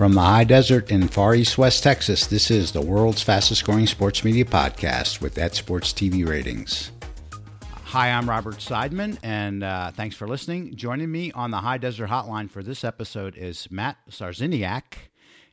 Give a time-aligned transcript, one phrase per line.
[0.00, 3.86] From the high desert in far east West Texas, this is the world's fastest growing
[3.86, 6.90] sports media podcast with that sports TV ratings.
[7.84, 10.74] Hi, I'm Robert Seidman, and uh, thanks for listening.
[10.74, 14.94] Joining me on the High Desert Hotline for this episode is Matt Sarzyniak.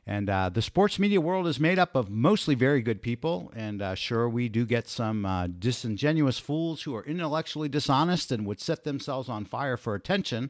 [0.06, 3.52] And uh, the sports media world is made up of mostly very good people.
[3.54, 8.46] And uh, sure, we do get some uh, disingenuous fools who are intellectually dishonest and
[8.46, 10.48] would set themselves on fire for attention.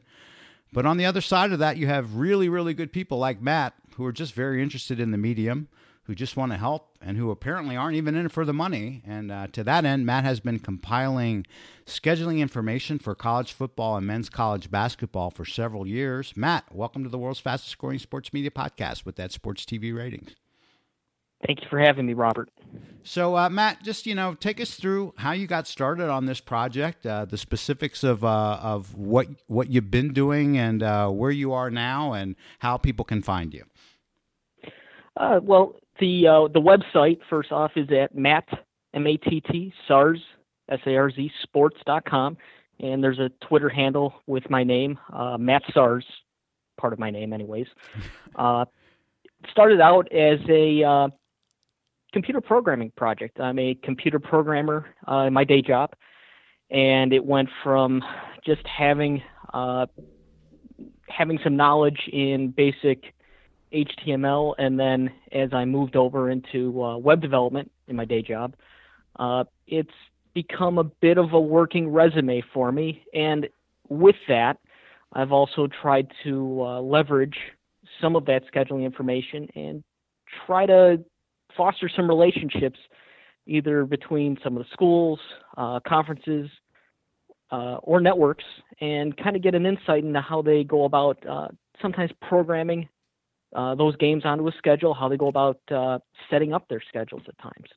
[0.71, 3.73] But on the other side of that, you have really, really good people like Matt
[3.99, 5.67] who are just very interested in the medium,
[6.03, 9.03] who just want to help, and who apparently aren't even in it for the money.
[9.05, 11.45] And uh, to that end, Matt has been compiling
[11.85, 16.31] scheduling information for college football and men's college basketball for several years.
[16.37, 20.33] Matt, welcome to the world's fastest growing sports media podcast with that sports TV ratings.
[21.45, 22.49] Thank you for having me, Robert.
[23.03, 26.39] So, uh, Matt, just you know, take us through how you got started on this
[26.39, 31.31] project, uh, the specifics of uh, of what what you've been doing, and uh, where
[31.31, 33.65] you are now, and how people can find you.
[35.19, 38.47] Uh, well, the uh, the website first off is at matt
[38.93, 40.17] m a t t sarz
[40.69, 42.37] s a r z sports dot com,
[42.79, 46.03] and there's a Twitter handle with my name, uh, Matt Sarz,
[46.79, 47.67] part of my name, anyways.
[48.35, 48.65] uh,
[49.51, 51.07] started out as a uh,
[52.13, 53.39] computer programming project.
[53.39, 55.91] I'm a computer programmer uh, in my day job,
[56.71, 58.01] and it went from
[58.45, 59.21] just having
[59.53, 59.85] uh,
[61.09, 63.13] having some knowledge in basic
[63.73, 68.55] HTML, and then as I moved over into uh, web development in my day job,
[69.17, 69.93] uh, it's
[70.33, 73.03] become a bit of a working resume for me.
[73.13, 73.47] And
[73.89, 74.57] with that,
[75.13, 77.37] I've also tried to uh, leverage
[78.01, 79.83] some of that scheduling information and
[80.45, 81.03] try to
[81.57, 82.79] foster some relationships
[83.47, 85.19] either between some of the schools,
[85.57, 86.49] uh, conferences,
[87.51, 88.43] uh, or networks,
[88.79, 91.47] and kind of get an insight into how they go about uh,
[91.81, 92.87] sometimes programming
[93.53, 97.23] uh, those games onto a schedule, how they go about uh, setting up their schedules
[97.27, 97.69] at times.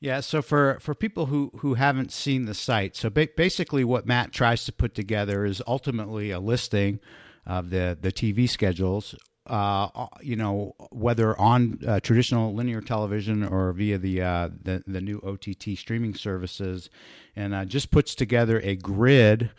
[0.00, 4.06] Yeah, so for, for people who, who haven't seen the site, so ba- basically what
[4.06, 7.00] Matt tries to put together is ultimately a listing
[7.46, 9.14] of the, the TV schedules,
[9.46, 15.02] uh, you know, whether on uh, traditional linear television or via the, uh, the, the
[15.02, 16.88] new OTT streaming services,
[17.36, 19.50] and uh, just puts together a grid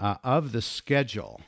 [0.00, 1.40] uh, of the schedule.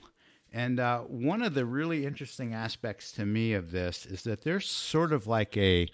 [0.54, 4.68] And uh, one of the really interesting aspects to me of this is that there's
[4.68, 5.88] sort of like a,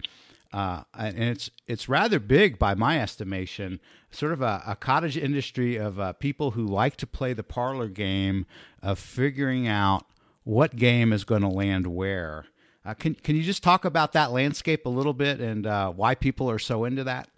[0.52, 5.76] uh, and it's it's rather big by my estimation, sort of a, a cottage industry
[5.76, 8.44] of uh, people who like to play the parlor game
[8.82, 10.04] of figuring out
[10.44, 12.44] what game is going to land where.
[12.84, 16.14] Uh, can can you just talk about that landscape a little bit and uh, why
[16.14, 17.28] people are so into that?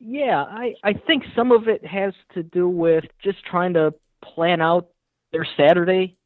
[0.00, 4.60] Yeah, I I think some of it has to do with just trying to plan
[4.60, 4.88] out
[5.34, 6.16] their Saturday.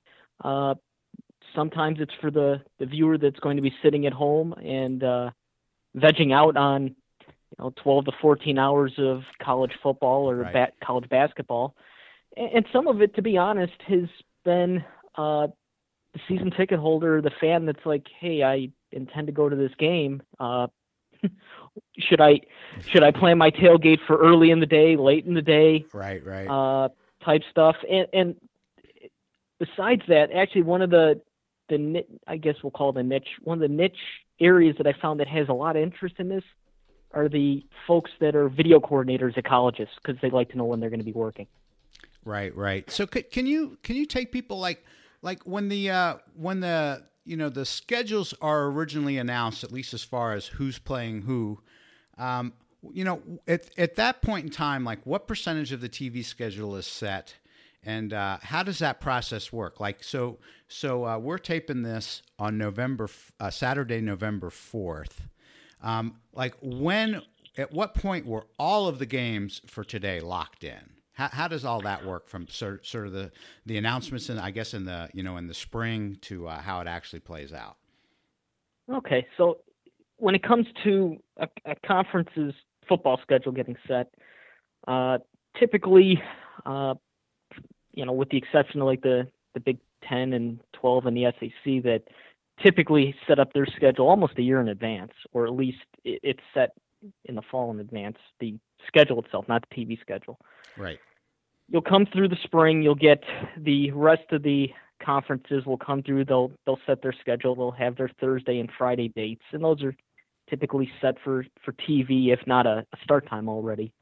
[0.44, 0.74] Uh,
[1.54, 5.30] sometimes it's for the, the viewer that's going to be sitting at home and uh,
[5.96, 6.94] vegging out on you
[7.58, 10.52] know 12 to 14 hours of college football or right.
[10.52, 11.74] ba- college basketball.
[12.36, 14.08] And, and, some of it, to be honest, has
[14.44, 14.84] been
[15.16, 15.48] uh,
[16.12, 19.72] the season ticket holder, the fan that's like, hey, I intend to go to this
[19.78, 20.22] game.
[20.38, 20.68] Uh,
[21.98, 22.40] should I
[22.86, 25.84] should I plan my tailgate for early in the day, late in the day?
[25.92, 26.46] Right, right.
[26.46, 26.90] Uh,
[27.24, 27.76] type stuff.
[27.90, 28.36] And and
[29.58, 31.20] besides that, actually one of the
[31.68, 33.28] the I guess we'll call it a niche.
[33.42, 33.96] One of the niche
[34.40, 36.44] areas that I found that has a lot of interest in this
[37.12, 40.80] are the folks that are video coordinators at colleges because they like to know when
[40.80, 41.46] they're going to be working.
[42.24, 42.90] Right, right.
[42.90, 44.84] So can you can you take people like
[45.22, 49.94] like when the uh, when the you know the schedules are originally announced, at least
[49.94, 51.60] as far as who's playing who.
[52.16, 52.52] Um,
[52.92, 56.76] you know, at at that point in time, like what percentage of the TV schedule
[56.76, 57.34] is set?
[57.84, 59.80] And uh, how does that process work?
[59.80, 63.08] Like, so, so uh, we're taping this on November,
[63.38, 65.28] uh, Saturday, November fourth.
[65.82, 67.22] Um, like, when,
[67.56, 70.98] at what point were all of the games for today locked in?
[71.12, 73.32] How, how does all that work from sort, sort of the,
[73.66, 76.80] the announcements and I guess in the you know in the spring to uh, how
[76.80, 77.76] it actually plays out?
[78.92, 79.58] Okay, so
[80.18, 82.54] when it comes to a, a conference's
[82.88, 84.14] football schedule getting set,
[84.86, 85.18] uh,
[85.58, 86.22] typically
[86.64, 86.94] uh,
[87.98, 89.78] you know, with the exception of like the the Big
[90.08, 92.02] Ten and 12 and the SEC that
[92.64, 96.70] typically set up their schedule almost a year in advance, or at least it's set
[97.24, 98.16] in the fall in advance.
[98.38, 98.54] The
[98.86, 100.38] schedule itself, not the TV schedule.
[100.76, 100.98] Right.
[101.68, 102.82] You'll come through the spring.
[102.82, 103.24] You'll get
[103.56, 104.68] the rest of the
[105.04, 106.24] conferences will come through.
[106.24, 107.56] They'll they'll set their schedule.
[107.56, 109.94] They'll have their Thursday and Friday dates, and those are
[110.48, 113.92] typically set for for TV, if not a, a start time already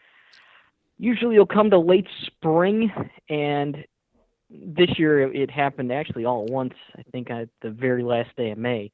[0.99, 2.93] usually you'll come to late spring
[3.29, 3.85] and
[4.51, 6.75] this year it happened actually all at once.
[6.97, 8.91] I think at the very last day of May,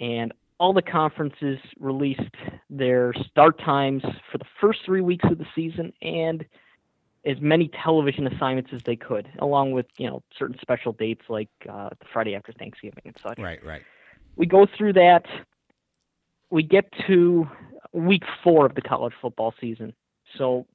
[0.00, 2.20] and all the conferences released
[2.68, 6.44] their start times for the first three weeks of the season and
[7.24, 11.48] as many television assignments as they could, along with you know certain special dates like
[11.68, 13.38] uh, the Friday after Thanksgiving and such.
[13.38, 13.82] Right, right.
[14.36, 15.24] We go through that.
[16.50, 17.48] We get to
[17.92, 19.94] week four of the college football season.
[20.36, 20.66] So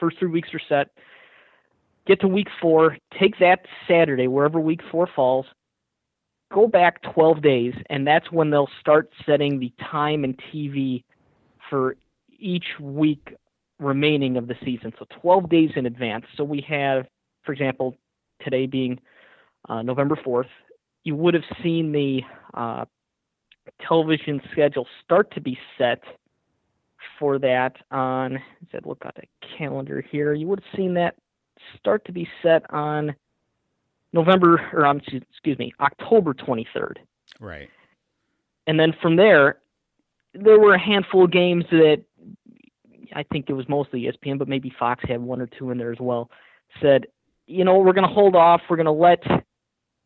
[0.00, 0.88] first three weeks are set.
[2.06, 2.96] Get to week four.
[3.18, 5.46] Take that Saturday, wherever week four falls.
[6.52, 11.04] Go back 12 days, and that's when they'll start setting the time and TV
[11.68, 11.96] for
[12.40, 13.34] each week
[13.78, 14.92] remaining of the season.
[14.98, 16.24] So 12 days in advance.
[16.36, 17.06] So we have,
[17.44, 17.96] for example,
[18.42, 18.98] today being
[19.68, 20.48] uh, November 4th,
[21.04, 22.22] you would have seen the
[22.54, 22.84] uh,
[23.86, 26.02] television schedule start to be set
[27.18, 28.42] for that on, I
[28.72, 29.22] said, look at the
[29.58, 30.34] calendar here.
[30.34, 31.16] You would have seen that
[31.78, 33.14] start to be set on
[34.12, 36.96] November, or um, excuse me, October 23rd.
[37.38, 37.68] Right.
[38.66, 39.58] And then from there,
[40.34, 42.02] there were a handful of games that
[43.14, 45.92] I think it was mostly ESPN, but maybe Fox had one or two in there
[45.92, 46.30] as well.
[46.80, 47.06] Said,
[47.46, 48.62] you know, we're going to hold off.
[48.68, 49.22] We're going to let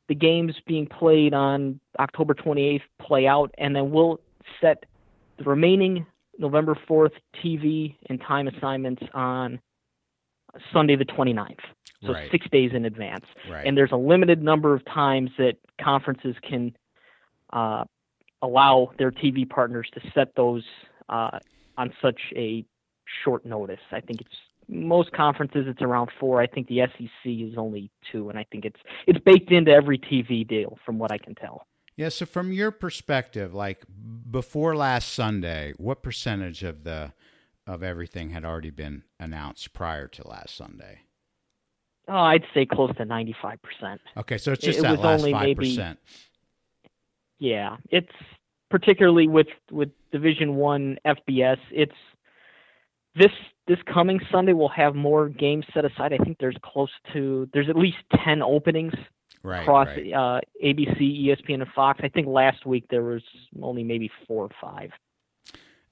[0.09, 4.21] the games being played on October 28th play out, and then we'll
[4.61, 4.85] set
[5.39, 6.07] the remaining
[6.39, 9.61] November 4th TV and time assignments on
[10.73, 11.59] Sunday the 29th.
[12.05, 12.31] So right.
[12.31, 13.25] six days in advance.
[13.51, 13.67] Right.
[13.67, 16.77] And there's a limited number of times that conferences can
[17.53, 17.85] uh,
[18.43, 20.65] allow their TV partners to set those
[21.09, 21.39] uh,
[21.79, 22.65] on such a
[23.25, 23.81] short notice.
[23.91, 24.37] I think it's
[24.69, 26.41] most conferences it's around four.
[26.41, 29.99] I think the SEC is only two, and I think it's it's baked into every
[29.99, 31.67] TV deal from what I can tell.
[31.97, 32.09] Yeah.
[32.09, 33.85] So from your perspective, like
[34.31, 37.13] before last Sunday, what percentage of the
[37.67, 41.01] of everything had already been announced prior to last Sunday?
[42.07, 44.01] Oh, I'd say close to ninety five percent.
[44.17, 45.99] Okay, so it's just it, that last five percent.
[47.39, 48.13] Yeah, it's
[48.71, 51.59] particularly with with Division One FBS.
[51.71, 51.95] It's
[53.15, 53.31] this
[53.67, 56.13] this coming Sunday we'll have more games set aside.
[56.13, 58.93] I think there's close to there's at least ten openings
[59.45, 60.13] right, across right.
[60.13, 62.01] Uh, ABC, ESPN, and Fox.
[62.03, 63.23] I think last week there was
[63.63, 64.91] only maybe four or five.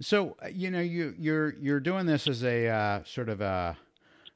[0.00, 3.76] So uh, you know you you're you're doing this as a uh, sort of a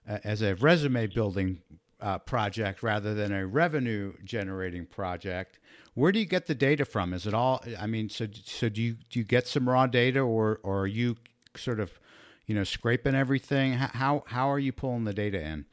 [0.06, 1.60] as a resume building
[2.00, 5.58] uh, project rather than a revenue generating project.
[5.94, 7.12] Where do you get the data from?
[7.12, 7.64] Is it all?
[7.80, 10.86] I mean, so so do you do you get some raw data, or or are
[10.86, 11.16] you
[11.56, 11.98] sort of
[12.46, 13.72] you know, scraping everything?
[13.74, 15.66] How how are you pulling the data in?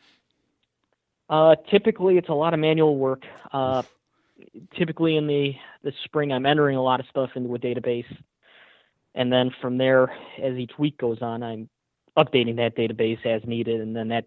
[1.34, 3.24] Uh, typically, it's a lot of manual work.
[3.52, 3.82] Uh,
[4.78, 5.54] typically, in the
[5.84, 8.06] the spring, I'm entering a lot of stuff into a database,
[9.16, 11.68] and then from there, as each week goes on, I'm
[12.16, 14.26] updating that database as needed, and then that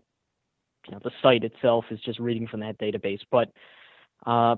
[0.88, 3.20] you know, the site itself is just reading from that database.
[3.30, 3.52] But
[4.26, 4.56] uh,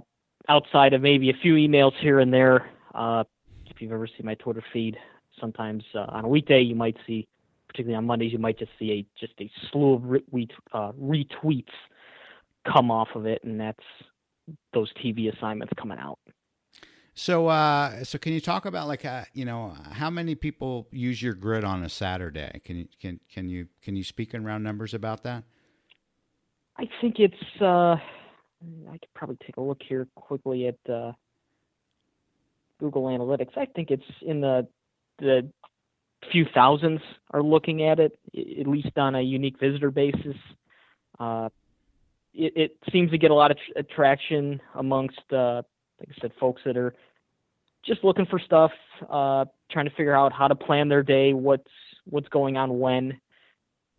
[0.48, 3.24] outside of maybe a few emails here and there, uh,
[3.66, 4.96] if you've ever seen my Twitter feed,
[5.38, 7.28] sometimes uh, on a weekday you might see
[7.66, 11.74] particularly on Mondays, you might just see a just a slew of re- uh, retweets
[12.70, 13.84] come off of it, and that's
[14.72, 16.18] those TV assignments coming out.
[17.14, 21.20] So, uh, so can you talk about like uh, you know how many people use
[21.20, 22.60] your grid on a Saturday?
[22.64, 25.42] Can you can can you can you speak in round numbers about that?
[26.76, 27.34] I think it's.
[27.60, 27.96] Uh,
[28.88, 31.12] I could probably take a look here quickly at uh,
[32.78, 33.56] Google Analytics.
[33.56, 34.68] I think it's in the
[35.18, 35.50] the
[36.30, 37.00] few thousands
[37.32, 40.36] are looking at it, at least on a unique visitor basis.
[41.18, 41.48] Uh,
[42.38, 45.62] it, it, seems to get a lot of attraction amongst, uh,
[45.98, 46.94] like I said, folks that are
[47.84, 48.70] just looking for stuff,
[49.10, 51.70] uh, trying to figure out how to plan their day, what's
[52.04, 53.20] what's going on when.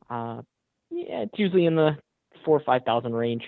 [0.09, 0.41] Uh,
[0.89, 1.97] yeah, it's usually in the
[2.45, 3.43] four or five thousand range,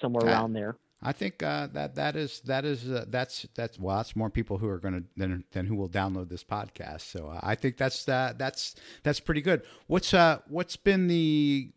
[0.00, 0.76] somewhere around there.
[1.02, 4.58] I think uh, that that is that is uh, that's that's well, that's more people
[4.58, 7.00] who are going to than than who will download this podcast.
[7.02, 9.62] So uh, I think that's uh, that's that's pretty good.
[9.88, 11.72] What's uh what's been the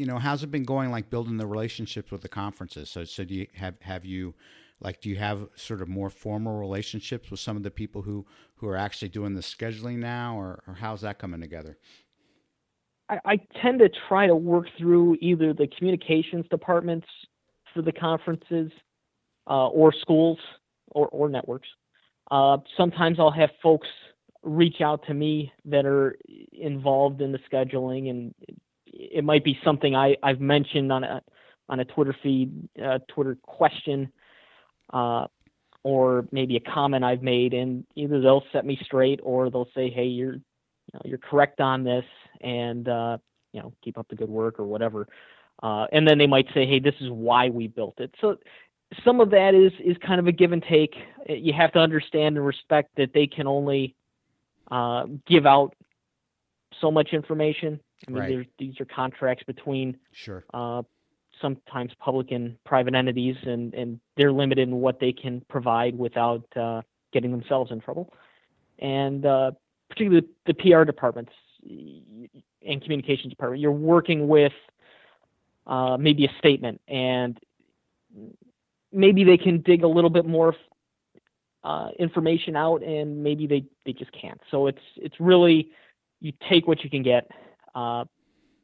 [0.00, 2.88] you know how's it been going like building the relationships with the conferences?
[2.88, 4.34] So so do you have have you
[4.80, 8.24] like do you have sort of more formal relationships with some of the people who
[8.56, 11.76] who are actually doing the scheduling now, or, or how's that coming together?
[13.10, 17.06] I, I tend to try to work through either the communications departments
[17.74, 18.72] for the conferences
[19.46, 20.38] uh, or schools
[20.92, 21.68] or, or networks.
[22.30, 23.88] Uh, sometimes I'll have folks
[24.42, 26.16] reach out to me that are
[26.52, 28.34] involved in the scheduling, and
[28.92, 31.22] it might be something I, I've mentioned on a
[31.68, 34.10] on a Twitter feed, uh, Twitter question,
[34.92, 35.26] uh,
[35.84, 39.88] or maybe a comment I've made, and either they'll set me straight or they'll say,
[39.90, 42.04] "Hey, you're you know, you're correct on this,"
[42.40, 43.18] and uh,
[43.52, 45.06] you know, keep up the good work or whatever.
[45.62, 48.36] uh, and then they might say, "Hey, this is why we built it." So
[49.04, 50.94] some of that is is kind of a give and take.
[51.28, 53.94] You have to understand and respect that they can only
[54.70, 55.74] uh, give out
[56.80, 57.80] so much information.
[58.08, 58.48] I mean, right.
[58.58, 60.44] these are contracts between sure.
[60.52, 60.82] Uh,
[61.40, 66.44] sometimes public and private entities, and, and they're limited in what they can provide without
[66.56, 68.12] uh, getting themselves in trouble.
[68.78, 69.52] And uh,
[69.88, 74.52] particularly the PR departments and communications department, you're working with
[75.66, 77.38] uh, maybe a statement, and
[78.92, 80.54] maybe they can dig a little bit more
[81.64, 84.40] uh, information out, and maybe they, they just can't.
[84.50, 85.70] So it's it's really
[86.20, 87.30] you take what you can get,
[87.74, 88.04] uh,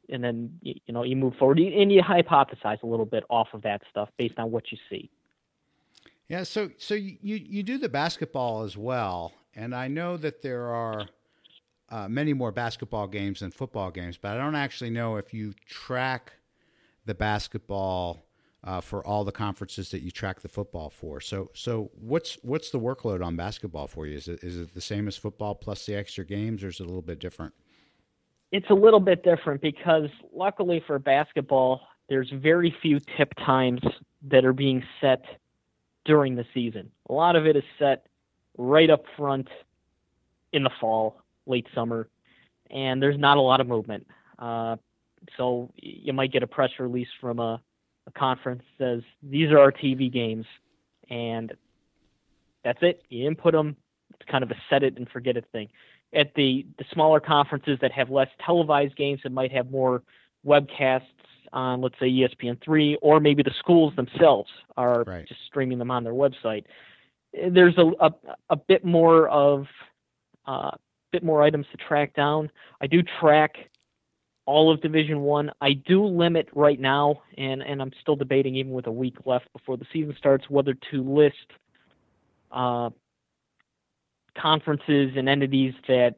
[0.09, 3.61] and then you, know you move forward, and you hypothesize a little bit off of
[3.63, 5.09] that stuff based on what you see.
[6.27, 10.67] Yeah, so so you you do the basketball as well, and I know that there
[10.67, 11.07] are
[11.89, 15.53] uh, many more basketball games than football games, but I don't actually know if you
[15.67, 16.33] track
[17.05, 18.25] the basketball
[18.63, 21.21] uh, for all the conferences that you track the football for.
[21.21, 24.17] So, so what's what's the workload on basketball for you?
[24.17, 26.83] Is it is it the same as football plus the extra games, or is it
[26.83, 27.53] a little bit different?
[28.51, 33.81] It's a little bit different because luckily for basketball, there's very few tip times
[34.29, 35.23] that are being set
[36.05, 36.89] during the season.
[37.09, 38.07] A lot of it is set
[38.57, 39.49] right up front
[40.53, 42.07] in the fall, late summer,
[42.71, 44.07] and there's not a lot of movement.
[44.39, 44.77] Uh,
[45.35, 47.61] so you might get a press release from a,
[48.07, 50.45] a conference says these are our TV games,
[51.09, 51.53] and
[52.63, 53.03] that's it.
[53.09, 53.75] You input them.
[54.13, 55.69] It's kind of a set it and forget it thing.
[56.13, 60.03] At the the smaller conferences that have less televised games that might have more
[60.45, 61.01] webcasts
[61.53, 65.27] on, let's say ESPN3, or maybe the schools themselves are right.
[65.27, 66.63] just streaming them on their website.
[67.33, 68.11] There's a a,
[68.49, 69.67] a bit more of
[70.45, 70.71] uh,
[71.11, 72.49] bit more items to track down.
[72.81, 73.55] I do track
[74.45, 75.51] all of Division One.
[75.61, 75.67] I.
[75.67, 79.51] I do limit right now, and and I'm still debating even with a week left
[79.53, 81.35] before the season starts whether to list
[82.51, 82.89] uh,
[84.39, 86.15] conferences and entities that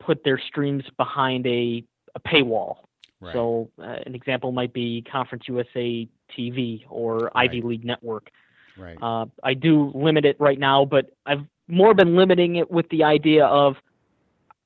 [0.00, 1.84] put their streams behind a,
[2.14, 2.76] a paywall.
[3.20, 3.32] Right.
[3.32, 7.50] So uh, an example might be Conference USA TV or right.
[7.50, 8.30] Ivy League Network.
[8.76, 8.98] Right.
[9.00, 13.04] Uh, I do limit it right now, but I've more been limiting it with the
[13.04, 13.76] idea of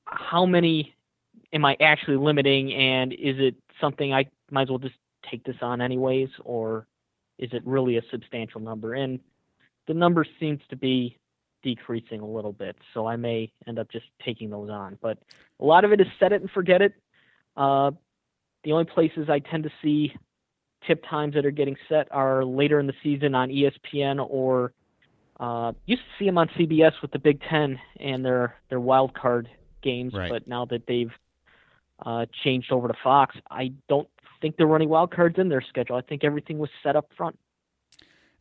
[0.05, 0.95] how many
[1.53, 4.97] am I actually limiting, and is it something I might as well just
[5.31, 6.87] take this on anyways, or
[7.39, 8.95] is it really a substantial number?
[8.95, 9.21] And
[9.87, 11.17] the number seems to be
[11.63, 14.99] decreasing a little bit, so I may end up just taking those on.
[15.01, 15.19] But
[15.59, 16.95] a lot of it is set it and forget it.
[17.57, 17.91] Uh,
[18.65, 20.13] the only places I tend to see
[20.87, 24.73] tip times that are getting set are later in the season on ESPN or
[25.39, 29.15] uh, used to see them on CBS with the Big Ten and their their wild
[29.15, 29.49] card
[29.83, 30.31] games, right.
[30.31, 31.13] but now that they've
[32.05, 34.09] uh, changed over to Fox, I don't
[34.41, 35.97] think they're running wild cards in their schedule.
[35.97, 37.39] I think everything was set up front.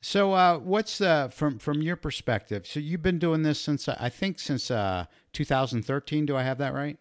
[0.02, 2.66] So, uh, what's the from from your perspective?
[2.66, 6.26] So, you've been doing this since I think since uh, 2013.
[6.26, 6.98] Do I have that right?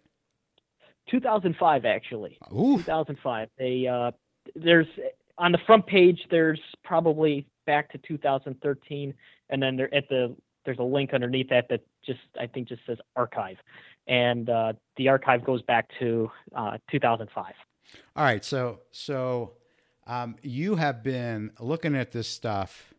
[1.11, 2.39] 2005, actually.
[2.53, 2.79] Ooh.
[2.79, 3.49] 2005.
[3.59, 4.11] They uh,
[4.55, 4.87] there's
[5.39, 6.21] on the front page.
[6.31, 9.15] There's probably back to 2013,
[9.51, 12.83] and then there at the there's a link underneath that that just I think just
[12.87, 13.57] says archive,
[14.07, 17.45] and uh, the archive goes back to uh, 2005.
[18.17, 19.53] All right, so so
[20.09, 22.95] um, you have been looking at this stuff,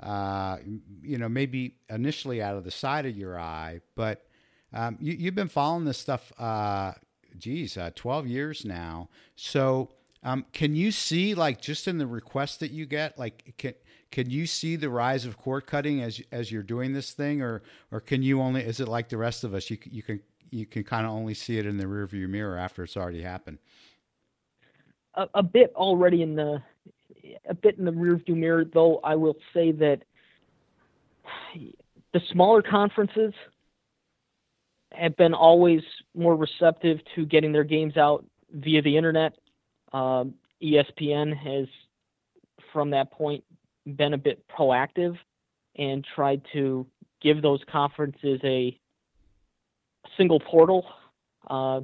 [0.00, 0.58] uh,
[1.00, 4.26] you know, maybe initially out of the side of your eye, but
[4.72, 6.92] um, you, have been following this stuff uh,
[7.38, 9.08] geez, uh, 12 years now.
[9.36, 9.90] So,
[10.22, 13.74] um, can you see, like, just in the requests that you get, like, can
[14.10, 17.62] can you see the rise of cord cutting as as you're doing this thing, or
[17.90, 18.60] or can you only?
[18.60, 19.70] Is it like the rest of us?
[19.70, 22.82] You you can you can kind of only see it in the rearview mirror after
[22.82, 23.58] it's already happened.
[25.14, 26.62] A, a bit already in the
[27.48, 29.00] a bit in the rearview mirror, though.
[29.04, 30.00] I will say that
[32.12, 33.32] the smaller conferences
[34.92, 35.82] have been always
[36.14, 39.36] more receptive to getting their games out via the internet.
[39.92, 41.66] Um, ESPN has,
[42.72, 43.44] from that point,
[43.86, 45.16] been a bit proactive
[45.76, 46.86] and tried to
[47.22, 48.78] give those conferences a
[50.16, 50.86] single portal.
[51.48, 51.80] Uh,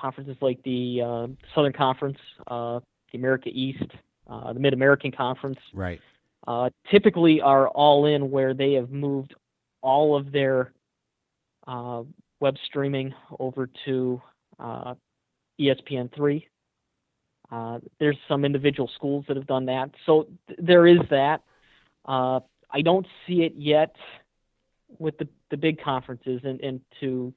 [0.00, 2.80] conferences like the uh, Southern Conference, uh,
[3.12, 3.90] the America East,
[4.28, 6.00] uh, the Mid American Conference, right,
[6.46, 9.34] uh, typically are all in where they have moved
[9.82, 10.72] all of their
[11.66, 12.02] uh,
[12.40, 14.20] web streaming over to
[14.58, 14.94] uh,
[15.60, 16.44] ESPN3.
[17.50, 19.90] Uh, there's some individual schools that have done that.
[20.04, 21.42] So th- there is that.
[22.04, 23.94] Uh, I don't see it yet
[24.98, 26.40] with the, the big conferences.
[26.42, 27.32] And, and to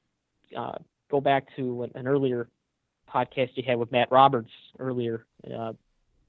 [0.56, 0.78] uh,
[1.10, 2.48] go back to an, an, earlier
[3.12, 5.72] podcast you had with Matt Roberts earlier, uh,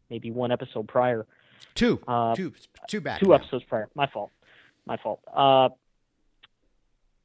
[0.09, 1.25] maybe one episode prior.
[1.75, 2.53] Two, uh, two,
[2.87, 3.19] two back.
[3.19, 3.35] Two now.
[3.35, 3.89] episodes prior.
[3.95, 4.31] My fault.
[4.85, 5.21] My fault.
[5.33, 5.69] Uh,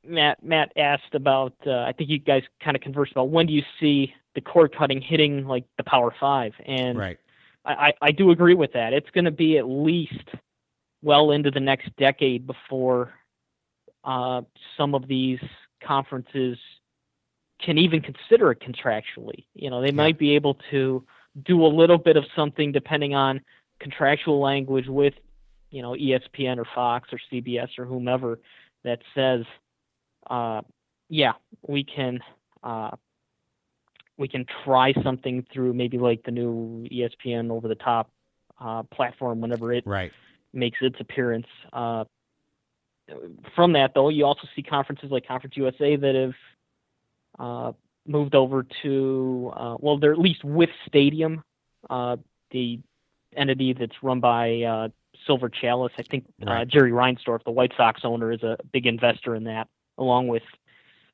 [0.05, 1.55] Matt Matt asked about.
[1.67, 4.77] Uh, I think you guys kind of conversed about when do you see the cord
[4.77, 7.19] cutting hitting like the Power Five, and right.
[7.65, 8.93] I, I do agree with that.
[8.93, 10.29] It's going to be at least
[11.03, 13.13] well into the next decade before
[14.05, 14.43] uh,
[14.77, 15.41] some of these
[15.83, 16.59] conferences
[17.61, 19.45] can even consider it contractually.
[19.55, 19.95] You know, they yeah.
[19.95, 21.05] might be able to
[21.45, 23.41] do a little bit of something depending on
[23.81, 25.15] contractual language with,
[25.71, 28.39] you know, ESPN or Fox or CBS or whomever
[28.85, 29.45] that says,
[30.29, 30.63] uh,
[31.09, 31.33] yeah,
[31.67, 32.21] we can
[32.63, 32.91] uh,
[34.17, 38.11] we can try something through maybe like the new ESPN over the top
[38.61, 40.13] uh, platform whenever it right.
[40.53, 41.47] makes its appearance.
[41.73, 42.05] Uh,
[43.55, 46.35] from that, though, you also see conferences like Conference USA that have
[47.39, 47.73] uh,
[48.07, 51.43] moved over to, uh, well, they're at least with Stadium,
[51.91, 52.17] uh,
[52.51, 52.81] the
[53.37, 54.89] entity that's run by uh,
[55.27, 55.93] Silver Chalice.
[55.99, 56.67] I think right.
[56.67, 60.43] Jerry Reinsdorf, the White Sox owner, is a big investor in that, along with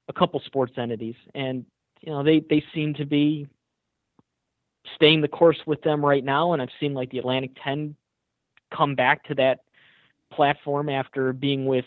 [0.08, 1.16] a couple sports entities.
[1.34, 1.64] And
[2.00, 3.48] you know, they they seem to be
[4.94, 6.52] staying the course with them right now.
[6.52, 7.94] And I've seen like the Atlantic 10
[8.74, 9.60] come back to that
[10.32, 11.84] platform after being with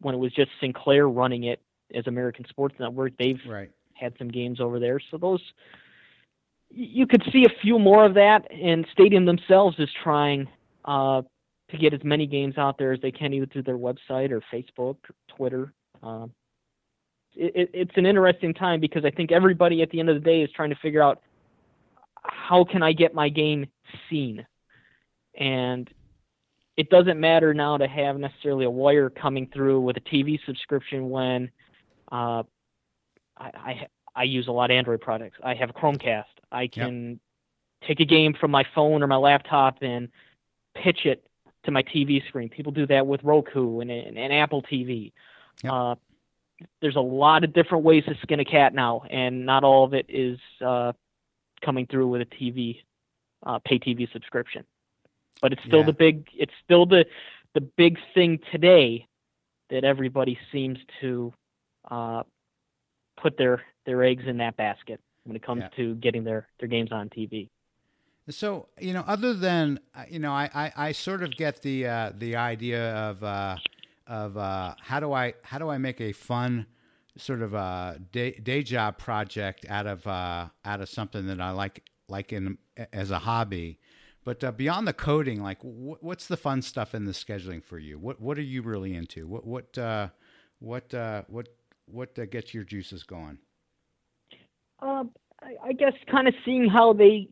[0.00, 1.60] when it was just Sinclair running it
[1.94, 3.12] as American Sports Network.
[3.18, 3.70] They've right.
[3.94, 5.40] had some games over there, so those
[6.74, 8.50] you could see a few more of that.
[8.50, 10.48] And Stadium themselves is trying
[10.84, 11.22] uh,
[11.70, 14.42] to get as many games out there as they can, either through their website or
[14.52, 15.72] Facebook, or Twitter.
[16.02, 16.26] Uh,
[17.34, 20.42] it, it's an interesting time because I think everybody at the end of the day
[20.42, 21.20] is trying to figure out
[22.24, 23.66] how can I get my game
[24.08, 24.46] seen,
[25.38, 25.90] and
[26.76, 31.10] it doesn't matter now to have necessarily a wire coming through with a TV subscription
[31.10, 31.50] when
[32.12, 32.42] uh,
[33.38, 35.38] I, I, I use a lot of Android products.
[35.42, 36.24] I have a Chromecast.
[36.52, 37.88] I can yep.
[37.88, 40.08] take a game from my phone or my laptop and
[40.74, 41.26] pitch it
[41.64, 42.48] to my TV screen.
[42.48, 45.12] People do that with Roku and, and, and Apple TV.
[45.64, 45.72] Yep.
[45.72, 45.94] Uh,
[46.80, 49.94] there's a lot of different ways to skin a cat now, and not all of
[49.94, 50.92] it is uh,
[51.64, 52.82] coming through with a TV,
[53.44, 54.64] uh, pay TV subscription.
[55.40, 55.86] But it's still yeah.
[55.86, 57.04] the big, it's still the
[57.54, 59.06] the big thing today
[59.70, 61.32] that everybody seems to
[61.90, 62.22] uh,
[63.20, 65.68] put their their eggs in that basket when it comes yeah.
[65.76, 67.48] to getting their their games on TV.
[68.30, 71.86] So you know, other than uh, you know, I I, I sort of get the
[71.86, 73.56] uh, the idea of uh,
[74.06, 76.66] of uh, how do I how do I make a fun
[77.16, 81.50] sort of a day, day job project out of uh, out of something that I
[81.50, 82.58] like like in
[82.92, 83.78] as a hobby.
[84.24, 87.78] But uh, beyond the coding, like wh- what's the fun stuff in the scheduling for
[87.78, 87.98] you?
[87.98, 89.26] What what are you really into?
[89.26, 90.08] What what uh,
[90.58, 91.48] what uh, what
[91.92, 93.38] what uh, gets your juices going?
[94.80, 95.10] Um,
[95.42, 97.28] I, I guess kind of seeing how they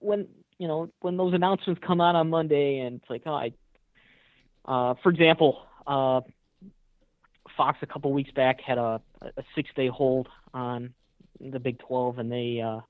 [0.00, 0.26] when
[0.58, 3.52] you know when those announcements come out on Monday, and it's like, oh, I,
[4.64, 6.20] uh, for example, uh,
[7.56, 10.92] Fox a couple weeks back had a, a six day hold on
[11.40, 12.80] the Big 12, and they uh,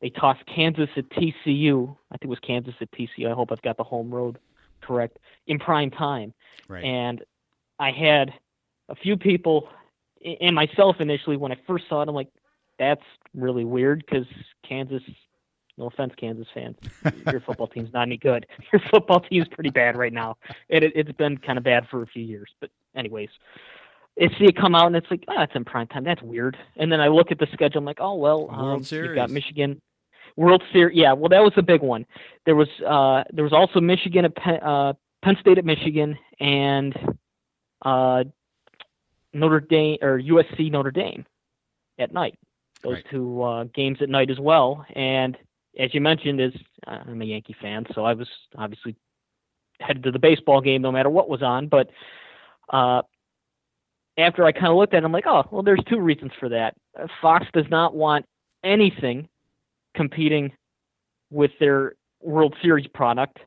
[0.00, 1.96] they tossed Kansas at TCU.
[2.10, 3.30] I think it was Kansas at TCU.
[3.30, 4.38] I hope I've got the home road
[4.80, 6.32] correct in prime time.
[6.68, 6.84] Right.
[6.84, 7.22] And
[7.78, 8.32] I had
[8.88, 9.68] a few people
[10.24, 12.08] and myself initially when I first saw it.
[12.08, 12.30] I'm like,
[12.78, 13.02] that's
[13.34, 14.26] really weird because
[14.66, 15.02] Kansas.
[15.78, 16.76] No offense, Kansas fans.
[17.26, 18.44] Your football team's not any good.
[18.72, 20.36] Your football team's pretty bad right now.
[20.68, 22.50] It, it, it's been kind of bad for a few years.
[22.60, 23.30] But anyways,
[24.20, 26.04] I see it come out and it's like, oh, that's in prime time.
[26.04, 26.58] That's weird.
[26.76, 27.78] And then I look at the schedule.
[27.78, 28.84] I'm like, oh well, um.
[28.90, 29.80] You've got Michigan.
[30.36, 30.96] World Series.
[30.96, 32.06] Yeah, well, that was a big one.
[32.46, 36.96] There was uh, there was also Michigan at Penn, uh, Penn State at Michigan and
[37.82, 38.24] uh,
[39.32, 41.24] Notre Dame or USC Notre Dame
[41.98, 42.38] at night.
[42.82, 43.06] Those Right.
[43.10, 44.84] two uh, games at night as well.
[44.94, 45.36] And
[45.78, 46.52] as you mentioned, is
[46.86, 48.96] uh, I'm a Yankee fan, so I was obviously
[49.80, 51.68] headed to the baseball game no matter what was on.
[51.68, 51.90] But
[52.70, 53.02] uh,
[54.18, 56.48] after I kind of looked at it, I'm like, oh, well, there's two reasons for
[56.48, 56.74] that.
[56.98, 58.26] Uh, Fox does not want
[58.64, 59.28] anything
[59.94, 60.52] competing
[61.30, 63.38] with their World Series product,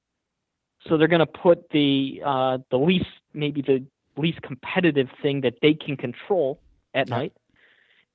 [0.88, 3.86] so they're going to put the uh, the least, maybe the
[4.18, 6.60] least competitive thing that they can control
[6.94, 7.18] at Yeah.
[7.18, 7.34] night,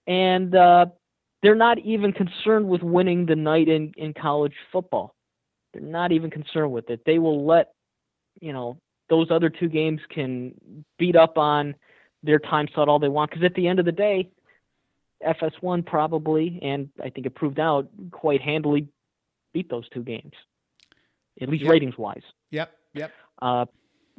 [0.07, 0.87] and uh,
[1.43, 5.15] they're not even concerned with winning the night in in college football.
[5.73, 7.05] They're not even concerned with it.
[7.05, 7.73] They will let
[8.41, 11.75] you know those other two games can beat up on
[12.23, 14.29] their time slot all they want because at the end of the day,
[15.27, 18.89] FS1 probably and I think it proved out quite handily
[19.53, 20.33] beat those two games,
[21.41, 21.71] at least Yep.
[21.71, 22.23] ratings wise.
[22.51, 23.13] Yep, yep.
[23.41, 23.67] Uh,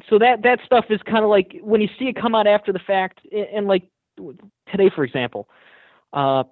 [0.09, 2.71] so that that stuff is kind of like when you see it come out after
[2.71, 3.83] the fact, and, like
[4.71, 5.49] today, for example,
[6.13, 6.43] uh,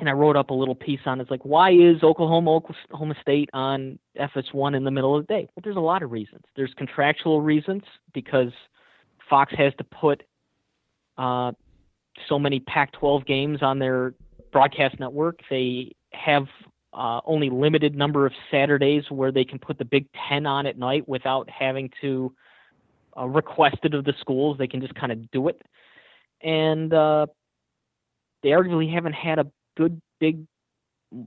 [0.00, 1.22] and I wrote up a little piece on it.
[1.22, 5.48] It's like, why is Oklahoma Oklahoma State on FS1 in the middle of the day?
[5.54, 6.42] Well, there's a lot of reasons.
[6.56, 7.82] There's contractual reasons
[8.12, 8.50] because
[9.30, 10.22] Fox has to put
[11.16, 11.52] uh,
[12.28, 14.14] so many Pac-12 games on their
[14.52, 15.40] broadcast network.
[15.48, 16.46] They have
[16.92, 20.78] uh, only limited number of Saturdays where they can put the Big Ten on at
[20.78, 22.34] night without having to
[23.18, 24.58] uh, request it of the schools.
[24.58, 25.60] They can just kind of do it,
[26.42, 27.26] and uh,
[28.42, 29.46] they arguably haven't had a
[29.76, 30.46] good big,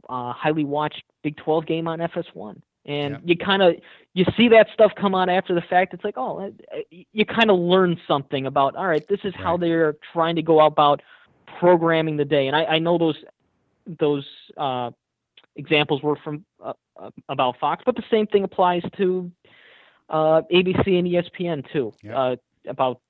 [0.10, 2.62] uh, highly watched Big 12 game on FS1.
[2.86, 3.19] And yeah.
[3.26, 3.76] you kind of
[4.13, 5.93] you see that stuff come on after the fact.
[5.93, 6.54] It's like, oh,
[6.89, 8.78] you kind of learn something about.
[8.78, 9.43] All right, this is right.
[9.43, 11.02] how they're trying to go about
[11.60, 12.47] programming the day.
[12.47, 13.17] And I, I know those
[14.00, 14.91] those uh,
[15.58, 19.30] examples were from uh, uh about Fox, but the same thing applies to
[20.10, 21.93] uh, ABC and ESPN too.
[22.04, 22.17] Yeah.
[22.17, 22.36] Uh,
[22.67, 23.02] about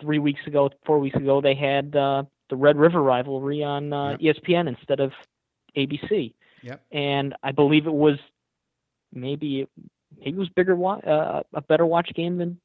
[0.00, 4.16] three weeks ago, four weeks ago, they had uh, the Red River rivalry on uh,
[4.18, 4.36] yep.
[4.36, 5.12] ESPN instead of
[5.76, 6.34] ABC.
[6.62, 6.82] Yep.
[6.92, 8.18] And I believe it was
[9.12, 9.66] maybe
[10.18, 12.58] maybe it was bigger uh, a better watch game than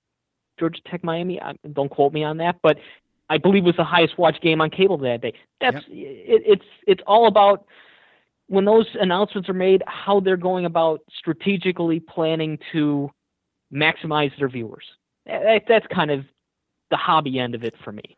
[0.59, 1.41] Georgia Tech Miami.
[1.41, 2.77] I, don't quote me on that, but
[3.29, 5.33] I believe it was the highest watch game on cable that day.
[5.59, 5.85] That's yep.
[5.89, 7.65] it, it's it's all about
[8.47, 13.11] when those announcements are made, how they're going about strategically planning to
[13.73, 14.85] maximize their viewers.
[15.25, 16.25] That's kind of
[16.89, 18.17] the hobby end of it for me.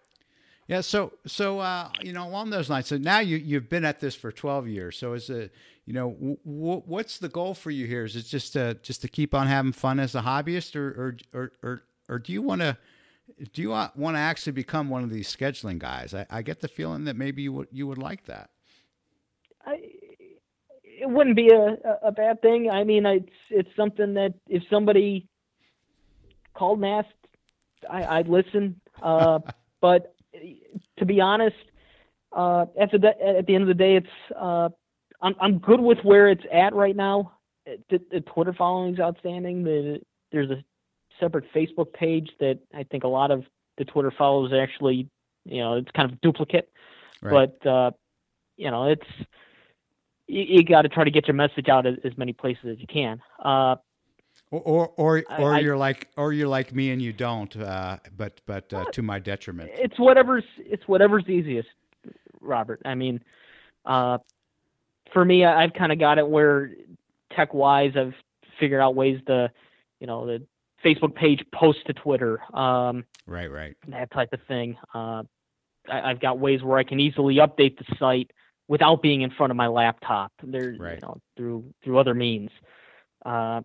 [0.67, 2.87] Yeah, so so uh, you know along those lines.
[2.87, 4.97] So now you you've been at this for twelve years.
[4.99, 5.51] So is it
[5.85, 8.03] you know w- w- what's the goal for you here?
[8.03, 11.17] Is it just to just to keep on having fun as a hobbyist, or or
[11.33, 12.77] or or, or do you want to
[13.51, 16.13] do you want to actually become one of these scheduling guys?
[16.13, 18.51] I, I get the feeling that maybe you would you would like that.
[19.65, 19.79] I,
[20.83, 22.69] it wouldn't be a, a bad thing.
[22.69, 25.27] I mean, it's it's something that if somebody
[26.53, 27.13] called and asked,
[27.89, 28.79] I, listen.
[29.01, 29.39] Uh,
[29.81, 30.15] but
[30.97, 31.55] to be honest,
[32.31, 34.69] uh, at the at the end of the day, it's uh,
[35.21, 37.33] I'm I'm good with where it's at right now.
[37.65, 39.63] The, the Twitter following is outstanding.
[39.63, 40.63] The, there's a
[41.19, 43.43] separate Facebook page that I think a lot of
[43.77, 45.07] the Twitter followers actually,
[45.45, 46.69] you know, it's kind of duplicate.
[47.21, 47.49] Right.
[47.61, 47.91] But uh,
[48.57, 49.07] you know, it's
[50.27, 52.79] you, you got to try to get your message out as, as many places as
[52.79, 53.21] you can.
[53.43, 53.75] Uh,
[54.51, 57.97] or or or, or I, you're like or you're like me and you don't, uh,
[58.17, 59.71] but but uh, to my detriment.
[59.73, 61.69] It's whatever's it's whatever's easiest,
[62.41, 62.81] Robert.
[62.85, 63.21] I mean,
[63.85, 64.17] uh,
[65.13, 66.71] for me, I've kind of got it where
[67.35, 68.13] tech wise, I've
[68.59, 69.51] figured out ways to,
[69.99, 70.43] you know, the
[70.83, 72.41] Facebook page post to Twitter.
[72.55, 73.75] Um, right, right.
[73.87, 74.77] That type of thing.
[74.93, 75.23] Uh,
[75.91, 78.31] I, have got ways where I can easily update the site
[78.67, 80.31] without being in front of my laptop.
[80.43, 80.95] There, right.
[80.95, 82.49] you know, through through other means.
[83.25, 83.61] Uh,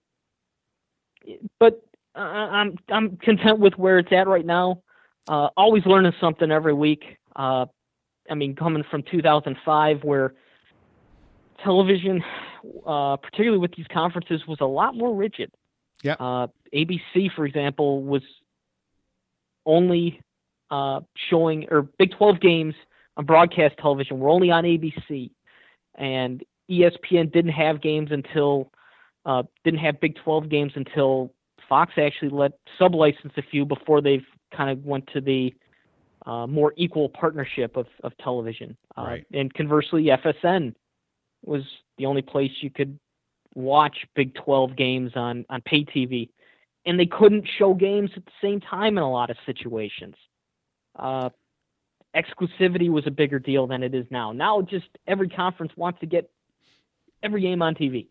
[1.58, 1.82] but
[2.14, 4.82] I'm I'm content with where it's at right now.
[5.26, 7.04] Uh, always learning something every week.
[7.34, 7.66] Uh,
[8.30, 10.34] I mean, coming from 2005, where
[11.62, 12.22] television,
[12.86, 15.50] uh, particularly with these conferences, was a lot more rigid.
[16.02, 16.14] Yeah.
[16.20, 18.22] Uh, ABC, for example, was
[19.66, 20.20] only
[20.70, 22.74] uh, showing or Big 12 games
[23.16, 25.30] on broadcast television were only on ABC,
[25.94, 28.70] and ESPN didn't have games until
[29.26, 31.32] uh, didn't have Big 12 games until
[31.68, 35.54] Fox actually let sublicense a few before they've kind of went to the
[36.26, 38.76] uh, more equal partnership of, of television.
[38.96, 39.26] Uh, right.
[39.32, 40.74] And conversely, FSN
[41.44, 41.62] was
[41.98, 42.98] the only place you could
[43.54, 46.30] watch Big 12 games on, on pay TV.
[46.86, 50.16] And they couldn't show games at the same time in a lot of situations.
[50.98, 51.30] Uh,
[52.14, 54.32] exclusivity was a bigger deal than it is now.
[54.32, 56.30] Now, just every conference wants to get
[57.22, 58.08] every game on TV.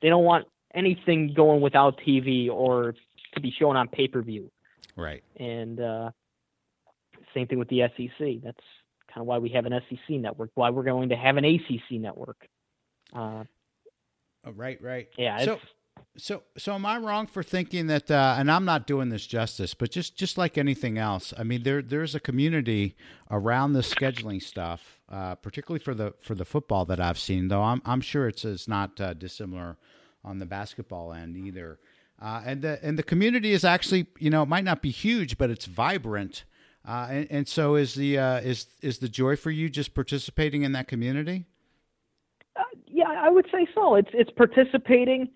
[0.00, 2.94] They don't want anything going without TV or
[3.34, 4.50] to be shown on pay per view.
[4.96, 5.22] Right.
[5.36, 6.10] And uh,
[7.34, 8.42] same thing with the SEC.
[8.42, 8.64] That's
[9.12, 10.50] kind of why we have an SEC network.
[10.54, 12.48] Why we're going to have an ACC network.
[13.14, 13.44] Uh,
[14.44, 14.80] oh, right.
[14.82, 15.08] Right.
[15.16, 15.38] Yeah.
[15.44, 15.58] So.
[16.16, 18.10] So, so am I wrong for thinking that?
[18.10, 21.62] Uh, and I'm not doing this justice, but just just like anything else, I mean,
[21.62, 22.96] there there's a community
[23.30, 27.48] around the scheduling stuff, uh, particularly for the for the football that I've seen.
[27.48, 29.76] Though I'm I'm sure it's it's not uh, dissimilar
[30.24, 31.78] on the basketball end either.
[32.20, 35.38] Uh, and the and the community is actually you know it might not be huge,
[35.38, 36.44] but it's vibrant.
[36.86, 40.62] Uh, and, and, so is the uh, is is the joy for you just participating
[40.62, 41.44] in that community?
[42.86, 43.94] Yeah, I would say so.
[43.94, 45.28] It's it's participating,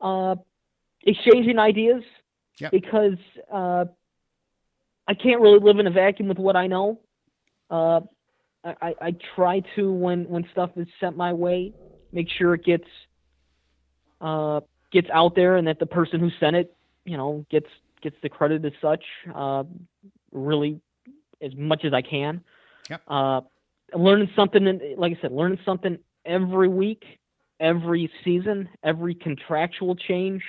[0.00, 0.36] uh,
[1.02, 2.02] exchanging ideas.
[2.58, 2.72] Yep.
[2.72, 3.18] Because
[3.52, 3.84] uh,
[5.06, 7.00] I can't really live in a vacuum with what I know.
[7.70, 8.00] Uh,
[8.64, 11.72] I, I try to when when stuff is sent my way,
[12.12, 12.88] make sure it gets
[14.20, 17.68] uh, gets out there and that the person who sent it, you know, gets
[18.02, 19.04] gets the credit as such.
[19.32, 19.64] Uh,
[20.32, 20.80] really,
[21.40, 22.42] as much as I can.
[22.90, 23.02] Yep.
[23.06, 23.40] Uh,
[23.94, 24.96] learning something.
[24.96, 27.04] Like I said, learning something every week,
[27.60, 30.42] every season, every contractual change.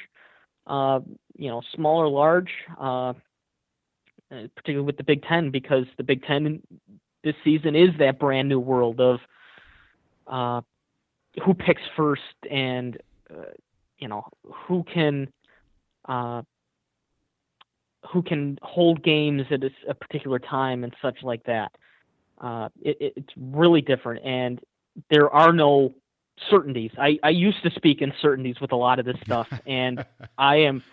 [0.68, 1.00] Uh,
[1.36, 2.52] you know, small or large.
[2.80, 3.14] Uh,
[4.30, 6.62] particularly with the Big Ten, because the Big Ten
[7.24, 9.20] this season is that brand new world of
[10.28, 10.62] uh,
[11.44, 12.98] who picks first and
[13.32, 13.52] uh,
[13.98, 15.28] you know who can
[16.08, 16.42] uh,
[18.12, 21.72] who can hold games at a, particular time and such like that.
[22.40, 24.60] Uh, it, it's really different, and
[25.10, 25.94] there are no
[26.50, 26.92] certainties.
[26.98, 30.04] I, I used to speak in certainties with a lot of this stuff, and
[30.38, 30.84] I am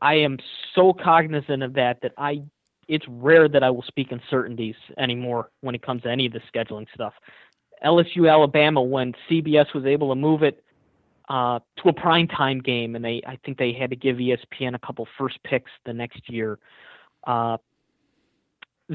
[0.00, 0.38] I am
[0.74, 2.42] so cognizant of that that I
[2.88, 6.32] it's rare that I will speak in certainties anymore when it comes to any of
[6.32, 7.12] the scheduling stuff.
[7.84, 10.64] LSU Alabama when CBS was able to move it
[11.28, 14.74] uh, to a prime time game, and they I think they had to give ESPN
[14.74, 16.58] a couple first picks the next year.
[17.26, 17.58] Uh,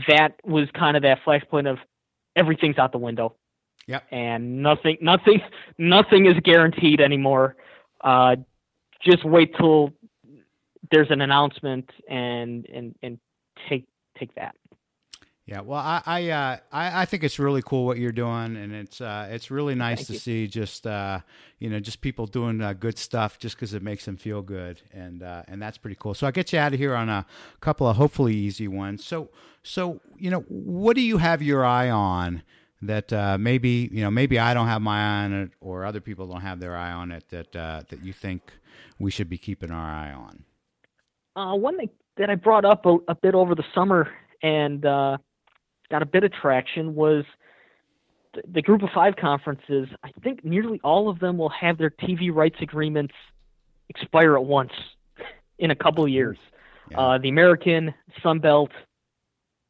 [0.08, 1.78] that was kind of that flashpoint of
[2.36, 3.36] everything's out the window.
[3.88, 4.00] Yeah.
[4.12, 5.42] And nothing, nothing,
[5.78, 7.56] nothing is guaranteed anymore.
[8.02, 8.38] Uh,
[9.02, 9.94] just wait till
[10.92, 13.20] there's an announcement and and and
[13.70, 13.86] take
[14.18, 14.56] take that.
[15.46, 18.74] Yeah, well, I I, uh, I, I think it's really cool what you're doing, and
[18.74, 20.20] it's uh, it's really nice Thank to you.
[20.20, 21.20] see just uh,
[21.60, 24.82] you know just people doing uh, good stuff just because it makes them feel good,
[24.94, 26.14] and uh, and that's pretty cool.
[26.14, 27.26] So I'll get you out of here on a
[27.60, 29.04] couple of hopefully easy ones.
[29.04, 29.30] So
[29.64, 32.44] so you know what do you have your eye on
[32.88, 36.02] that uh, maybe you know maybe I don't have my eye on it, or other
[36.02, 38.52] people don't have their eye on it that that you think
[39.00, 41.62] we should be keeping our eye on.
[41.62, 44.10] one that that I brought up a, a bit over the summer
[44.42, 44.82] and
[45.94, 47.24] got a bit of traction was
[48.34, 49.88] the, the group of five conferences.
[50.04, 53.14] I think nearly all of them will have their TV rights agreements
[53.90, 54.72] expire at once
[55.60, 56.38] in a couple of years.
[56.90, 57.00] Yeah.
[57.00, 58.72] Uh, the American, Sun Belt,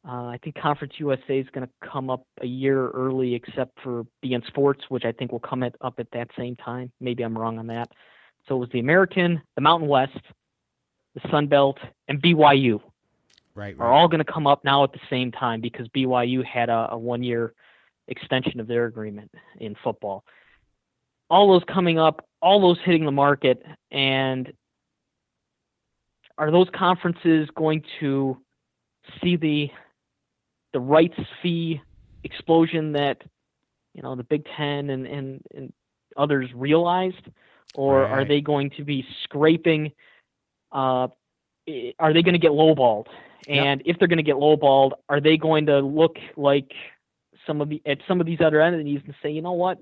[0.06, 4.04] uh, I think Conference USA is going to come up a year early, except for
[4.22, 6.92] beIN Sports, which I think will come at, up at that same time.
[7.00, 7.90] Maybe I'm wrong on that.
[8.46, 10.18] So it was the American, the Mountain West,
[11.14, 12.80] the Sun Belt, and BYU
[13.54, 16.68] right, are all going to come up now at the same time because BYU had
[16.68, 17.54] a, a one year
[18.08, 20.24] extension of their agreement in football.
[21.30, 24.52] All those coming up, all those hitting the market, and
[26.36, 28.36] are those conferences going to
[29.22, 29.70] see the
[30.74, 31.80] the rights fee
[32.22, 33.22] explosion that
[33.94, 35.72] you know the Big Ten and and, and
[36.18, 37.26] others realized,
[37.74, 38.10] or right.
[38.10, 39.92] are they going to be scraping?
[40.70, 41.08] Uh,
[41.98, 43.06] are they going to get lowballed
[43.48, 43.94] and yep.
[43.94, 46.72] if they're going to get lowballed, are they going to look like
[47.46, 49.78] some of the at some of these other entities and say, you know what,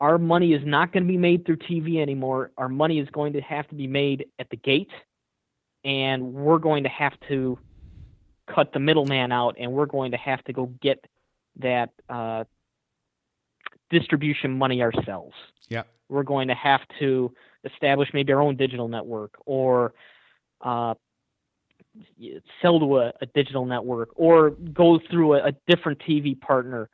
[0.00, 2.50] our money is not going to be made through TV anymore.
[2.58, 4.90] Our money is going to have to be made at the gate,
[5.84, 7.58] and we're going to have to
[8.54, 11.04] cut the middleman out, and we're going to have to go get
[11.58, 12.44] that uh,
[13.90, 15.34] distribution money ourselves.
[15.68, 17.32] Yeah, we're going to have to
[17.64, 19.92] establish maybe our own digital network or
[20.62, 20.94] uh,
[22.62, 26.88] sell to a, a digital network or go through a, a different TV partner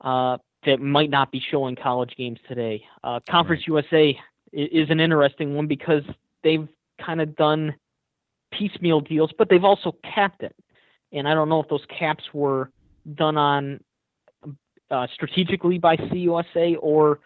[0.00, 2.82] uh, that might not be showing college games today.
[3.02, 3.84] Uh, Conference right.
[3.84, 4.18] USA
[4.52, 6.02] is, an interesting one because
[6.44, 6.68] they've
[7.04, 7.74] kind of done
[8.52, 10.54] piecemeal deals, but they've also capped it.
[11.12, 12.70] And I don't know if those caps were
[13.14, 13.80] done on
[14.90, 17.20] uh, strategically by CUSA or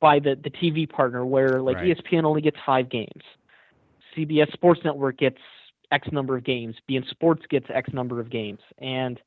[0.00, 1.96] by the, the TV partner, where like right.
[1.96, 3.22] ESPN only gets five games.
[4.16, 5.38] CBS Sports Network gets
[5.90, 6.76] X number of games.
[6.88, 9.20] beIN Sports gets X number of games, and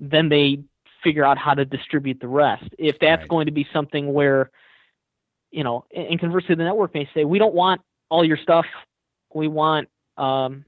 [0.00, 0.62] then they
[1.02, 2.64] figure out how to distribute the rest.
[2.78, 3.28] If that's right.
[3.28, 4.50] going to be something where,
[5.50, 8.66] you know, and conversely, the network may say, we don't want all your stuff.
[9.34, 10.64] We want um,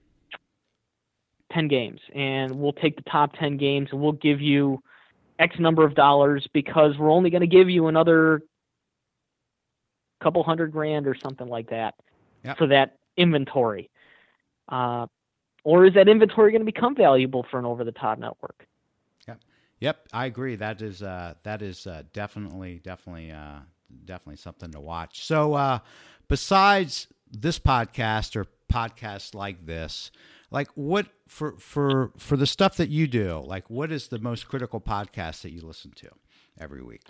[1.53, 4.83] 10 games, and we'll take the top 10 games, and we'll give you
[5.39, 8.43] X number of dollars because we're only going to give you another
[10.21, 11.95] couple hundred grand or something like that
[12.45, 12.59] yep.
[12.59, 13.91] for that inventory.
[14.69, 15.07] Uh,
[15.65, 18.67] or is that inventory going to become valuable for an over-the-top network?
[19.27, 19.41] Yep,
[19.81, 20.57] yep, I agree.
[20.57, 23.61] That is uh, that is uh, definitely definitely uh,
[24.05, 25.25] definitely something to watch.
[25.25, 25.81] So, uh,
[26.29, 30.11] besides this podcast or podcasts like this,
[30.51, 34.49] like what for for for the stuff that you do, like what is the most
[34.49, 36.09] critical podcast that you listen to
[36.59, 37.03] every week?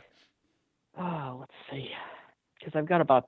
[0.98, 1.90] Oh, let's see,
[2.58, 3.26] because I've got about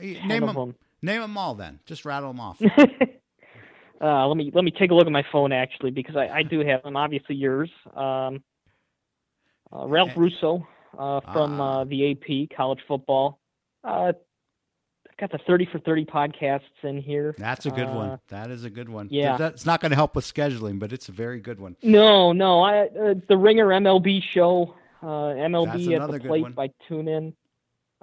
[0.00, 0.74] name them.
[1.02, 1.80] Name them all then.
[1.84, 2.60] Just rattle them off.
[4.00, 6.42] uh, let me let me take a look at my phone actually because I, I
[6.42, 6.96] do have them.
[6.96, 7.70] Obviously yours.
[7.94, 8.42] Um,
[9.72, 10.66] uh, Ralph Russo
[10.98, 11.80] uh, from ah.
[11.80, 13.40] uh, the AP College Football.
[15.18, 17.34] Got the 30 for 30 podcasts in here.
[17.38, 18.20] That's a good uh, one.
[18.28, 19.08] That is a good one.
[19.10, 19.48] Yeah.
[19.48, 21.76] It's not going to help with scheduling, but it's a very good one.
[21.82, 22.62] No, no.
[22.62, 27.34] I uh, the Ringer MLB show, uh, MLB at the plate by TuneIn.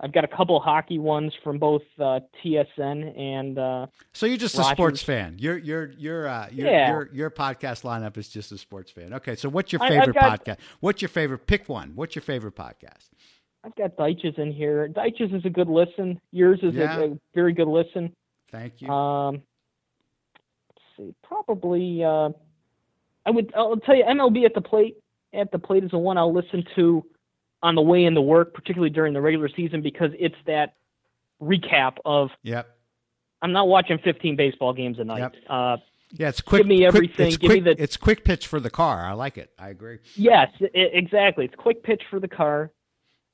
[0.01, 3.57] I've got a couple hockey ones from both uh, TSN and.
[3.57, 4.71] Uh, so you're just Rogers.
[4.71, 5.35] a sports fan.
[5.39, 6.89] Your your your uh, your, yeah.
[6.89, 9.13] your your podcast lineup is just a sports fan.
[9.13, 10.57] Okay, so what's your favorite got, podcast?
[10.79, 11.47] What's your favorite?
[11.47, 11.91] Pick one.
[11.95, 13.09] What's your favorite podcast?
[13.63, 14.87] I've got Deitsch's in here.
[14.87, 16.19] Deitsch's is a good listen.
[16.31, 16.97] Yours is yeah.
[16.97, 18.15] a, a, very good listen.
[18.51, 18.89] Thank you.
[18.89, 19.41] Um,
[20.69, 21.13] let's see.
[21.23, 22.29] Probably, uh,
[23.25, 23.53] I would.
[23.55, 24.97] I'll tell you, MLB at the plate.
[25.33, 27.05] At the plate is the one I'll listen to
[27.61, 30.75] on the way into work, particularly during the regular season, because it's that
[31.41, 32.29] recap of.
[32.43, 32.67] Yep.
[33.41, 35.19] I'm not watching 15 baseball games a night.
[35.19, 35.35] Yep.
[35.49, 35.77] Uh,
[36.11, 36.61] yeah, it's quick.
[36.61, 37.15] Give me everything.
[37.15, 37.81] Quick, it's give quick, me the.
[37.81, 39.05] It's quick pitch for the car.
[39.05, 39.51] I like it.
[39.59, 39.99] I agree.
[40.15, 41.45] Yes, it, exactly.
[41.45, 42.71] It's quick pitch for the car,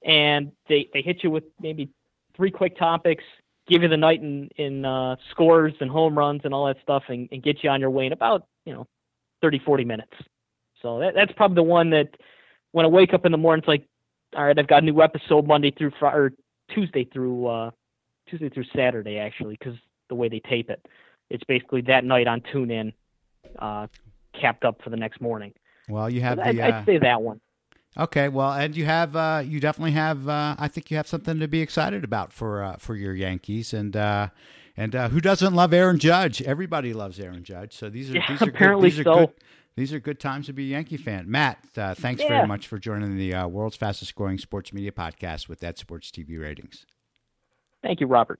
[0.06, 1.90] and they they hit you with maybe
[2.36, 3.24] three quick topics,
[3.68, 7.04] give you the night in in uh, scores and home runs and all that stuff,
[7.10, 8.88] and, and get you on your way in about you know
[9.42, 10.14] 30, 40 minutes.
[10.82, 12.10] So that, that's probably the one that
[12.72, 13.86] when I wake up in the morning, it's like,
[14.36, 16.34] all right, I've got a new episode Monday through Friday or
[16.74, 17.72] Tuesday through uh,
[18.30, 19.76] Tuesday through Saturday actually, because
[20.10, 20.86] the way they tape it
[21.30, 22.94] it's basically that night on TuneIn,
[23.60, 23.88] uh,
[24.40, 25.54] capped up for the next morning.
[25.88, 26.38] Well, you have.
[26.38, 27.40] the, I'd, uh, I'd, say that one.
[27.98, 30.28] Okay, well, and you have, uh, you definitely have.
[30.28, 33.74] Uh, I think you have something to be excited about for uh, for your Yankees,
[33.74, 34.30] and uh,
[34.76, 36.42] and uh, who doesn't love Aaron Judge?
[36.42, 37.74] Everybody loves Aaron Judge.
[37.74, 39.12] So these are yeah, these are apparently good, these so.
[39.14, 39.34] Are good,
[39.78, 41.32] these are good times to be a Yankee fan.
[41.32, 42.28] Matt, thanks yeah.
[42.28, 46.40] very much for joining the world's fastest growing sports media podcast with that Sports TV
[46.40, 46.86] ratings.
[47.82, 48.40] Thank you, Robert.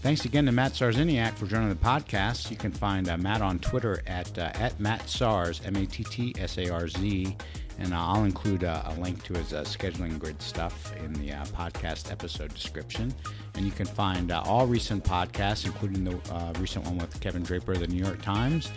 [0.00, 2.52] Thanks again to Matt Sarzyniak for joining the podcast.
[2.52, 6.04] You can find uh, Matt on Twitter at uh, at Matt Sarz, M A T
[6.04, 7.36] T S A R Z,
[7.78, 11.32] and uh, I'll include uh, a link to his uh, scheduling grid stuff in the
[11.32, 13.14] uh, podcast episode description.
[13.54, 16.16] And you can find all recent podcasts, including the
[16.60, 18.70] recent one with Kevin Draper of the New York Times,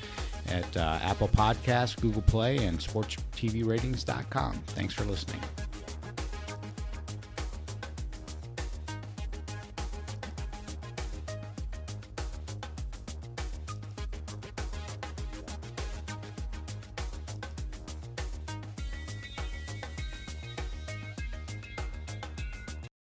[0.48, 4.54] at Apple Podcasts, Google Play, and SportsTVRatings.com.
[4.68, 5.42] Thanks for listening.